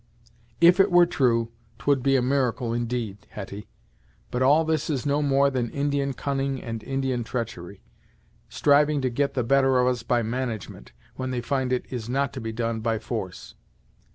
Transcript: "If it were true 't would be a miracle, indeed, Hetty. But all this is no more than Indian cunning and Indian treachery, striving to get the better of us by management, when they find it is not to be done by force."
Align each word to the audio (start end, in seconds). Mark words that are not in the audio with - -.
"If 0.59 0.79
it 0.79 0.89
were 0.89 1.05
true 1.05 1.51
't 1.77 1.83
would 1.85 2.01
be 2.01 2.15
a 2.15 2.23
miracle, 2.23 2.73
indeed, 2.73 3.27
Hetty. 3.29 3.67
But 4.31 4.41
all 4.41 4.65
this 4.65 4.89
is 4.89 5.05
no 5.05 5.21
more 5.21 5.51
than 5.51 5.69
Indian 5.69 6.13
cunning 6.13 6.59
and 6.59 6.81
Indian 6.81 7.23
treachery, 7.23 7.83
striving 8.49 8.99
to 9.01 9.11
get 9.11 9.35
the 9.35 9.43
better 9.43 9.77
of 9.77 9.85
us 9.85 10.01
by 10.01 10.23
management, 10.23 10.91
when 11.17 11.29
they 11.29 11.39
find 11.39 11.71
it 11.71 11.85
is 11.91 12.09
not 12.09 12.33
to 12.33 12.41
be 12.41 12.51
done 12.51 12.79
by 12.79 12.97
force." 12.97 13.53